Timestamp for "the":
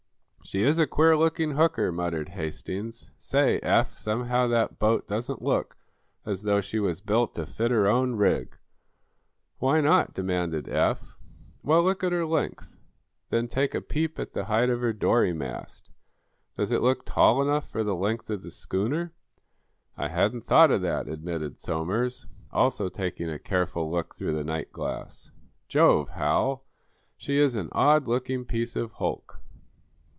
14.33-14.45, 17.85-17.95, 18.41-18.51, 24.33-24.43